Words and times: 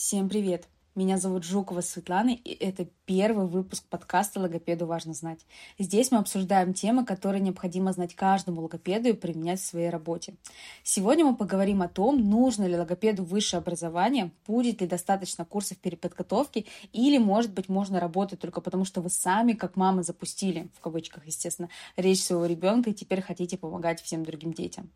Всем 0.00 0.30
привет! 0.30 0.66
Меня 0.94 1.18
зовут 1.18 1.44
Жукова 1.44 1.82
Светлана, 1.82 2.30
и 2.30 2.54
это 2.54 2.88
первый 3.04 3.46
выпуск 3.46 3.84
подкаста 3.90 4.40
«Логопеду 4.40 4.86
важно 4.86 5.12
знать». 5.12 5.44
Здесь 5.78 6.10
мы 6.10 6.16
обсуждаем 6.16 6.72
темы, 6.72 7.04
которые 7.04 7.42
необходимо 7.42 7.92
знать 7.92 8.14
каждому 8.14 8.62
логопеду 8.62 9.10
и 9.10 9.12
применять 9.12 9.60
в 9.60 9.66
своей 9.66 9.90
работе. 9.90 10.36
Сегодня 10.84 11.26
мы 11.26 11.36
поговорим 11.36 11.82
о 11.82 11.88
том, 11.88 12.30
нужно 12.30 12.64
ли 12.64 12.78
логопеду 12.78 13.24
высшее 13.24 13.58
образование, 13.58 14.30
будет 14.46 14.80
ли 14.80 14.86
достаточно 14.86 15.44
курсов 15.44 15.76
переподготовки, 15.76 16.64
или, 16.94 17.18
может 17.18 17.52
быть, 17.52 17.68
можно 17.68 18.00
работать 18.00 18.40
только 18.40 18.62
потому, 18.62 18.86
что 18.86 19.02
вы 19.02 19.10
сами, 19.10 19.52
как 19.52 19.76
мамы, 19.76 20.02
запустили, 20.02 20.70
в 20.74 20.80
кавычках, 20.80 21.26
естественно, 21.26 21.68
речь 21.96 22.22
своего 22.22 22.46
ребенка 22.46 22.88
и 22.88 22.94
теперь 22.94 23.20
хотите 23.20 23.58
помогать 23.58 24.00
всем 24.00 24.24
другим 24.24 24.54
детям. 24.54 24.90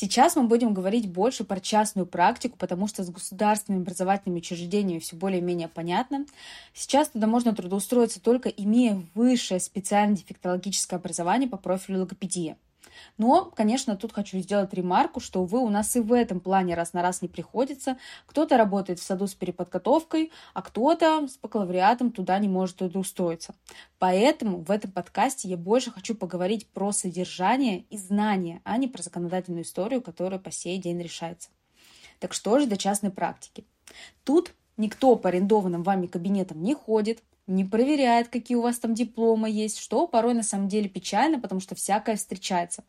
Сейчас 0.00 0.36
мы 0.36 0.44
будем 0.44 0.74
говорить 0.74 1.10
больше 1.10 1.42
про 1.42 1.58
частную 1.58 2.06
практику, 2.06 2.56
потому 2.56 2.86
что 2.86 3.02
с 3.02 3.10
государственными 3.10 3.82
образовательными 3.82 4.38
учреждениями 4.38 5.00
все 5.00 5.16
более-менее 5.16 5.66
понятно. 5.66 6.24
Сейчас 6.72 7.08
туда 7.08 7.26
можно 7.26 7.52
трудоустроиться 7.52 8.22
только 8.22 8.48
имея 8.48 9.02
высшее 9.16 9.58
специальное 9.58 10.14
дефектологическое 10.14 11.00
образование 11.00 11.48
по 11.48 11.56
профилю 11.56 11.98
логопедия. 11.98 12.56
Но, 13.16 13.46
конечно, 13.46 13.96
тут 13.96 14.12
хочу 14.12 14.38
сделать 14.38 14.72
ремарку, 14.74 15.20
что, 15.20 15.42
увы, 15.42 15.58
у 15.58 15.68
нас 15.68 15.94
и 15.96 16.00
в 16.00 16.12
этом 16.12 16.40
плане 16.40 16.74
раз 16.74 16.92
на 16.92 17.02
раз 17.02 17.22
не 17.22 17.28
приходится. 17.28 17.98
Кто-то 18.26 18.56
работает 18.56 18.98
в 18.98 19.02
саду 19.02 19.26
с 19.26 19.34
переподготовкой, 19.34 20.30
а 20.54 20.62
кто-то 20.62 21.26
с 21.26 21.36
бакалавриатом 21.36 22.12
туда 22.12 22.38
не 22.38 22.48
может 22.48 22.82
устроиться. 22.82 23.54
Поэтому 23.98 24.58
в 24.58 24.70
этом 24.70 24.90
подкасте 24.90 25.48
я 25.48 25.56
больше 25.56 25.90
хочу 25.90 26.14
поговорить 26.14 26.68
про 26.68 26.92
содержание 26.92 27.84
и 27.90 27.96
знания, 27.96 28.60
а 28.64 28.76
не 28.76 28.88
про 28.88 29.02
законодательную 29.02 29.64
историю, 29.64 30.02
которая 30.02 30.38
по 30.38 30.50
сей 30.50 30.78
день 30.78 31.00
решается. 31.00 31.50
Так 32.18 32.32
что 32.32 32.58
же 32.58 32.66
до 32.66 32.76
частной 32.76 33.10
практики? 33.10 33.64
Тут 34.24 34.52
никто 34.76 35.16
по 35.16 35.28
арендованным 35.28 35.82
вами 35.82 36.06
кабинетам 36.06 36.62
не 36.62 36.74
ходит, 36.74 37.22
не 37.48 37.64
проверяет, 37.64 38.28
какие 38.28 38.56
у 38.56 38.62
вас 38.62 38.78
там 38.78 38.94
дипломы 38.94 39.50
есть, 39.50 39.78
что 39.78 40.06
порой 40.06 40.34
на 40.34 40.42
самом 40.42 40.68
деле 40.68 40.88
печально, 40.88 41.40
потому 41.40 41.60
что 41.60 41.74
всякое 41.74 42.16
встречается. 42.16 42.84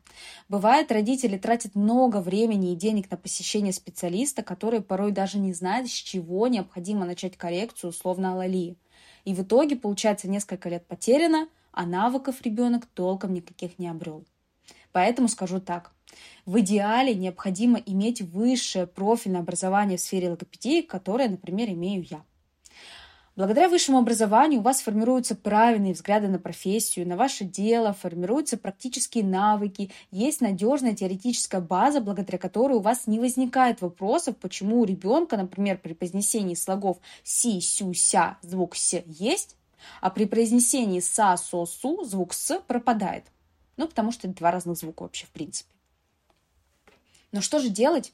Бывает, 0.49 0.91
родители 0.91 1.38
тратят 1.38 1.75
много 1.75 2.21
времени 2.21 2.73
и 2.73 2.75
денег 2.75 3.09
на 3.09 3.17
посещение 3.17 3.73
специалиста, 3.73 4.43
который 4.43 4.81
порой 4.81 5.11
даже 5.11 5.39
не 5.39 5.53
знает, 5.53 5.87
с 5.89 5.93
чего 5.93 6.47
необходимо 6.47 7.05
начать 7.05 7.37
коррекцию 7.37 7.91
условно 7.91 8.33
алалии. 8.33 8.77
И 9.25 9.33
в 9.33 9.41
итоге, 9.41 9.75
получается, 9.75 10.30
несколько 10.30 10.69
лет 10.69 10.85
потеряно, 10.85 11.47
а 11.71 11.85
навыков 11.85 12.41
ребенок 12.41 12.85
толком 12.85 13.33
никаких 13.33 13.80
не 13.80 13.87
обрел. 13.87 14.25
Поэтому 14.91 15.27
скажу 15.27 15.59
так. 15.59 15.91
В 16.45 16.59
идеале 16.59 17.13
необходимо 17.13 17.77
иметь 17.77 18.21
высшее 18.21 18.87
профильное 18.87 19.41
образование 19.41 19.97
в 19.97 20.02
сфере 20.02 20.30
логопедии, 20.30 20.81
которое, 20.81 21.30
например, 21.30 21.69
имею 21.69 22.03
я. 22.09 22.23
Благодаря 23.39 23.69
высшему 23.69 23.99
образованию 23.99 24.59
у 24.59 24.63
вас 24.63 24.81
формируются 24.81 25.33
правильные 25.33 25.93
взгляды 25.93 26.27
на 26.27 26.39
профессию, 26.39 27.07
на 27.07 27.15
ваше 27.15 27.45
дело, 27.45 27.93
формируются 27.93 28.57
практические 28.57 29.23
навыки, 29.23 29.91
есть 30.11 30.41
надежная 30.41 30.93
теоретическая 30.93 31.61
база, 31.61 32.01
благодаря 32.01 32.37
которой 32.37 32.73
у 32.73 32.81
вас 32.81 33.07
не 33.07 33.17
возникает 33.17 33.79
вопросов, 33.79 34.35
почему 34.35 34.81
у 34.81 34.83
ребенка, 34.83 35.37
например, 35.37 35.77
при 35.77 35.93
произнесении 35.93 36.53
слогов 36.53 36.97
си, 37.23 37.61
сю, 37.61 37.93
ся 37.93 38.37
звук 38.41 38.75
с 38.75 39.01
есть, 39.05 39.55
а 40.01 40.09
при 40.09 40.25
произнесении 40.25 40.99
са, 40.99 41.37
со, 41.37 41.65
су 41.65 42.03
звук 42.03 42.33
с 42.33 42.59
пропадает. 42.59 43.23
Ну, 43.77 43.87
потому 43.87 44.11
что 44.11 44.27
это 44.27 44.35
два 44.35 44.51
разных 44.51 44.75
звука 44.75 45.03
вообще 45.03 45.27
в 45.27 45.29
принципе. 45.29 45.71
Но 47.31 47.39
что 47.39 47.59
же 47.59 47.69
делать, 47.69 48.11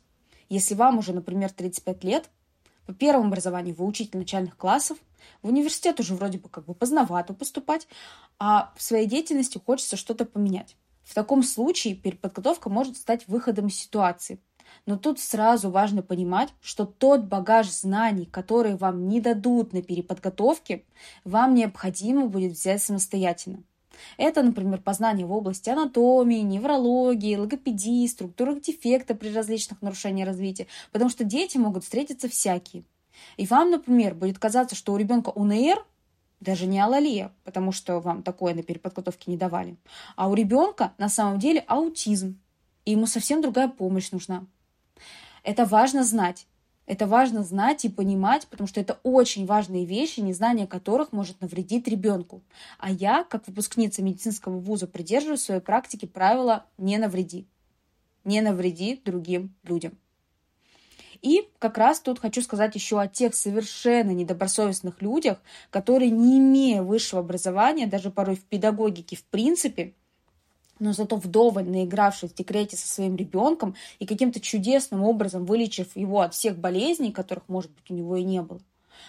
если 0.50 0.76
вам 0.76 1.00
уже, 1.00 1.14
например, 1.14 1.52
35 1.52 2.04
лет, 2.04 2.30
по 2.86 2.94
первому 2.94 3.28
образованию 3.28 3.76
вы 3.76 3.86
учитель 3.86 4.18
начальных 4.20 4.58
классов, 4.58 4.98
в 5.42 5.48
университет 5.48 6.00
уже 6.00 6.16
вроде 6.16 6.38
бы 6.38 6.50
как 6.50 6.66
бы 6.66 6.74
поздновато 6.74 7.34
поступать, 7.34 7.88
а 8.40 8.74
в 8.76 8.82
своей 8.82 9.08
деятельности 9.08 9.62
хочется 9.64 9.98
что-то 9.98 10.26
поменять. 10.26 10.76
В 11.04 11.14
таком 11.14 11.44
случае 11.44 11.96
переподготовка 11.96 12.70
может 12.70 12.98
стать 12.98 13.28
выходом 13.28 13.68
из 13.68 13.76
ситуации. 13.76 14.40
Но 14.86 14.98
тут 14.98 15.20
сразу 15.20 15.70
важно 15.70 16.02
понимать, 16.02 16.50
что 16.62 16.86
тот 16.86 17.22
багаж 17.22 17.72
знаний, 17.72 18.26
которые 18.26 18.76
вам 18.76 19.08
не 19.08 19.22
дадут 19.22 19.74
на 19.74 19.82
переподготовке, 19.82 20.84
вам 21.24 21.54
необходимо 21.54 22.28
будет 22.28 22.54
взять 22.54 22.84
самостоятельно. 22.84 23.64
Это, 24.18 24.44
например, 24.44 24.82
познание 24.82 25.26
в 25.26 25.32
области 25.32 25.70
анатомии, 25.70 26.40
неврологии, 26.40 27.36
логопедии, 27.36 28.08
структуры 28.08 28.60
дефекта 28.60 29.16
при 29.16 29.34
различных 29.34 29.82
нарушениях 29.82 30.28
развития, 30.28 30.68
потому 30.92 31.10
что 31.10 31.24
дети 31.24 31.58
могут 31.58 31.84
встретиться 31.84 32.30
всякие. 32.30 32.84
И 33.38 33.46
вам, 33.46 33.72
например, 33.72 34.14
будет 34.14 34.40
казаться, 34.40 34.76
что 34.76 34.94
у 34.94 34.98
ребенка 34.98 35.30
УНР, 35.30 35.86
даже 36.42 36.68
не 36.68 36.80
алалия, 36.80 37.32
потому 37.44 37.72
что 37.72 38.00
вам 38.00 38.22
такое 38.22 38.54
на 38.54 38.62
переподготовке 38.62 39.32
не 39.32 39.38
давали, 39.38 39.78
а 40.16 40.28
у 40.30 40.34
ребенка 40.34 40.94
на 40.98 41.10
самом 41.10 41.40
деле 41.40 41.64
аутизм, 41.68 42.40
и 42.84 42.92
ему 42.92 43.08
совсем 43.08 43.42
другая 43.42 43.68
помощь 43.68 44.12
нужна. 44.12 44.46
Это 45.44 45.66
важно 45.66 46.04
знать. 46.04 46.48
Это 46.86 47.08
важно 47.08 47.44
знать 47.44 47.84
и 47.84 47.90
понимать, 47.90 48.48
потому 48.48 48.68
что 48.68 48.80
это 48.80 49.00
очень 49.04 49.46
важные 49.46 49.86
вещи, 49.86 50.20
незнание 50.20 50.68
которых 50.68 51.12
может 51.12 51.42
навредить 51.42 51.88
ребенку. 51.88 52.42
А 52.78 52.92
я, 52.92 53.24
как 53.24 53.48
выпускница 53.48 54.04
медицинского 54.04 54.60
вуза, 54.60 54.86
придерживаюсь 54.86 55.42
в 55.42 55.46
своей 55.46 55.62
практике 55.62 56.08
правила 56.08 56.66
«не 56.78 56.98
навреди». 56.98 57.48
Не 58.24 58.42
навреди 58.42 59.02
другим 59.04 59.54
людям. 59.64 59.98
И 61.22 61.50
как 61.60 61.78
раз 61.78 62.00
тут 62.02 62.20
хочу 62.20 62.42
сказать 62.42 62.76
еще 62.76 63.00
о 63.00 63.08
тех 63.08 63.34
совершенно 63.34 64.12
недобросовестных 64.12 65.02
людях, 65.02 65.42
которые, 65.72 66.12
не 66.12 66.38
имея 66.38 66.84
высшего 66.84 67.22
образования, 67.22 67.88
даже 67.88 68.12
порой 68.12 68.36
в 68.36 68.44
педагогике 68.44 69.16
в 69.16 69.24
принципе, 69.24 69.94
но 70.80 70.94
зато 70.94 71.16
вдоволь 71.16 71.66
наигравшись 71.66 72.32
в 72.32 72.36
декрете 72.36 72.78
со 72.78 72.88
своим 72.88 73.16
ребенком 73.16 73.76
и 74.00 74.06
каким-то 74.06 74.40
чудесным 74.40 75.04
образом 75.04 75.46
вылечив 75.46 75.96
его 75.96 76.22
от 76.22 76.34
всех 76.34 76.58
болезней, 76.58 77.12
которых, 77.12 77.46
может 77.48 77.72
быть, 77.72 77.90
у 77.90 77.94
него 77.94 78.16
и 78.18 78.24
не 78.24 78.42
было, 78.42 78.60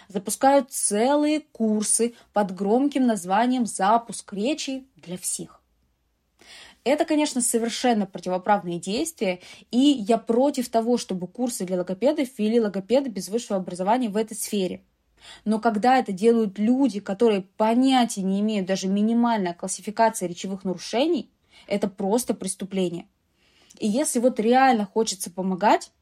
запускают 0.09 0.71
целые 0.71 1.41
курсы 1.53 2.15
под 2.33 2.55
громким 2.55 3.07
названием 3.07 3.67
«Запуск 3.67 4.33
речи 4.33 4.85
для 4.97 5.17
всех». 5.17 5.61
Это, 6.85 7.05
конечно, 7.05 7.41
совершенно 7.41 8.07
противоправные 8.07 8.79
действия, 8.79 9.41
и 9.73 9.79
я 9.79 10.19
против 10.19 10.69
того, 10.69 10.99
чтобы 10.99 11.27
курсы 11.27 11.65
для 11.65 11.79
логопедов 11.79 12.29
ввели 12.39 12.61
логопеды 12.61 13.11
без 13.11 13.29
высшего 13.29 13.59
образования 13.59 14.09
в 14.09 14.17
этой 14.17 14.37
сфере. 14.37 14.83
Но 15.45 15.59
когда 15.59 15.99
это 15.99 16.13
делают 16.13 16.61
люди, 16.61 17.01
которые 17.01 17.43
понятия 17.43 18.23
не 18.23 18.39
имеют 18.39 18.69
даже 18.69 18.87
минимальной 18.87 19.53
классификации 19.53 20.29
речевых 20.29 20.63
нарушений, 20.63 21.29
это 21.67 21.89
просто 21.89 22.35
преступление. 22.35 23.07
И 23.79 23.87
если 23.87 24.19
вот 24.19 24.41
реально 24.41 24.87
хочется 24.87 25.31
помогать, 25.31 25.93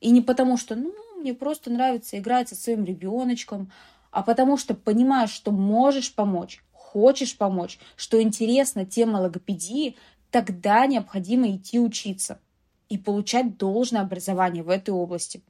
и 0.00 0.10
не 0.10 0.20
потому 0.20 0.56
что, 0.56 0.76
ну, 0.76 0.94
мне 1.18 1.34
просто 1.34 1.70
нравится 1.70 2.18
играть 2.18 2.48
со 2.48 2.54
своим 2.54 2.84
ребеночком, 2.84 3.70
а 4.10 4.22
потому 4.22 4.56
что 4.56 4.74
понимаешь, 4.74 5.30
что 5.30 5.50
можешь 5.50 6.14
помочь, 6.14 6.62
хочешь 6.72 7.36
помочь, 7.36 7.78
что 7.96 8.22
интересна 8.22 8.86
тема 8.86 9.18
логопедии, 9.18 9.96
тогда 10.30 10.86
необходимо 10.86 11.50
идти 11.54 11.78
учиться 11.78 12.40
и 12.88 12.96
получать 12.96 13.58
должное 13.58 14.02
образование 14.02 14.62
в 14.62 14.70
этой 14.70 14.90
области. 14.90 15.42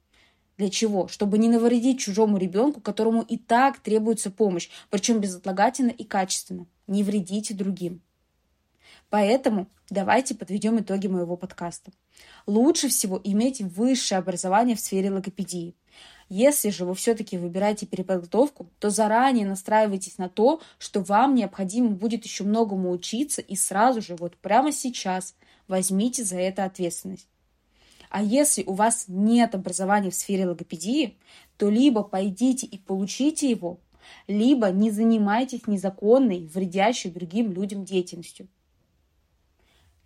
Для 0.57 0.71
чего? 0.71 1.07
Чтобы 1.07 1.39
не 1.39 1.49
навредить 1.49 2.01
чужому 2.01 2.37
ребенку, 2.37 2.81
которому 2.81 3.23
и 3.23 3.37
так 3.37 3.79
требуется 3.79 4.31
помощь, 4.31 4.69
причем 4.91 5.21
безотлагательно 5.21 5.91
и 5.91 6.03
качественно. 6.03 6.67
Не 6.89 7.05
вредите 7.05 7.55
другим. 7.55 8.03
Поэтому 9.11 9.69
давайте 9.89 10.35
подведем 10.35 10.79
итоги 10.81 11.07
моего 11.07 11.37
подкаста. 11.37 11.93
Лучше 12.47 12.89
всего 12.89 13.21
иметь 13.25 13.61
высшее 13.61 14.19
образование 14.19 14.77
в 14.77 14.81
сфере 14.81 15.11
логопедии. 15.11 15.75
Если 16.29 16.69
же 16.69 16.85
вы 16.85 16.95
все-таки 16.95 17.39
выбираете 17.39 17.87
переподготовку, 17.87 18.71
то 18.79 18.91
заранее 18.91 19.47
настраивайтесь 19.47 20.19
на 20.19 20.29
то, 20.29 20.61
что 20.79 21.01
вам 21.01 21.35
необходимо 21.35 21.89
будет 21.91 22.25
еще 22.25 22.45
многому 22.45 22.91
учиться 22.91 23.41
и 23.41 23.57
сразу 23.57 24.03
же, 24.03 24.15
вот 24.15 24.37
прямо 24.37 24.71
сейчас, 24.73 25.35
возьмите 25.69 26.25
за 26.25 26.37
это 26.37 26.65
ответственность. 26.65 27.29
А 28.11 28.23
если 28.23 28.63
у 28.65 28.75
вас 28.75 29.05
нет 29.09 29.55
образования 29.55 30.11
в 30.11 30.15
сфере 30.15 30.47
логопедии, 30.47 31.19
то 31.57 31.71
либо 31.71 32.03
пойдите 32.03 32.67
и 32.67 32.77
получите 32.77 33.49
его, 33.49 33.81
либо 34.27 34.71
не 34.71 34.91
занимайтесь 34.91 35.67
незаконной, 35.67 36.47
вредящей 36.47 37.11
другим 37.11 37.53
людям 37.53 37.85
деятельностью. 37.85 38.49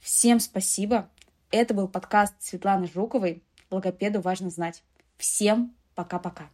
Всем 0.02 0.40
спасибо. 0.40 1.08
Это 1.52 1.74
был 1.74 1.86
подкаст 1.86 2.34
Светланы 2.40 2.88
Жуковой. 2.88 3.44
Логопеду 3.70 4.20
важно 4.20 4.50
знать. 4.50 4.82
Всем 5.16 5.76
Пока-пока. 5.94 6.50